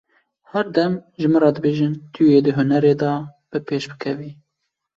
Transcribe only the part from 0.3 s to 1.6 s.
Her dem ji min re